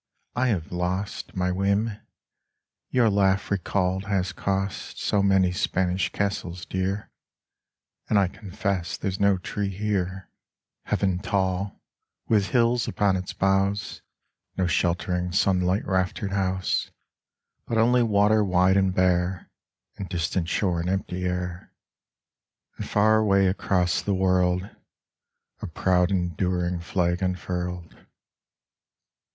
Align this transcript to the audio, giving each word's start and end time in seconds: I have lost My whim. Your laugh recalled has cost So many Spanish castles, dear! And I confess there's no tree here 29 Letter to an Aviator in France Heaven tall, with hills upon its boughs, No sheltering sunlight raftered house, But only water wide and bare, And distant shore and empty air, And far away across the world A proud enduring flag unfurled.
I 0.35 0.47
have 0.47 0.71
lost 0.71 1.35
My 1.35 1.51
whim. 1.51 1.91
Your 2.89 3.07
laugh 3.07 3.51
recalled 3.51 4.05
has 4.05 4.31
cost 4.33 4.99
So 4.99 5.21
many 5.21 5.51
Spanish 5.51 6.11
castles, 6.11 6.65
dear! 6.65 7.11
And 8.09 8.17
I 8.17 8.27
confess 8.27 8.97
there's 8.97 9.19
no 9.19 9.37
tree 9.37 9.69
here 9.69 10.07
29 10.07 10.17
Letter 10.17 10.25
to 10.25 10.25
an 10.25 10.63
Aviator 10.63 11.05
in 11.05 11.19
France 11.19 11.29
Heaven 11.29 11.31
tall, 11.31 11.81
with 12.27 12.49
hills 12.49 12.87
upon 12.87 13.15
its 13.15 13.33
boughs, 13.33 14.01
No 14.57 14.65
sheltering 14.65 15.31
sunlight 15.33 15.85
raftered 15.85 16.31
house, 16.31 16.89
But 17.67 17.77
only 17.77 18.01
water 18.01 18.43
wide 18.43 18.77
and 18.77 18.95
bare, 18.95 19.51
And 19.97 20.09
distant 20.09 20.49
shore 20.49 20.79
and 20.81 20.89
empty 20.89 21.25
air, 21.25 21.71
And 22.77 22.89
far 22.89 23.17
away 23.17 23.45
across 23.45 24.01
the 24.01 24.15
world 24.15 24.67
A 25.61 25.67
proud 25.67 26.09
enduring 26.09 26.79
flag 26.79 27.21
unfurled. 27.21 27.95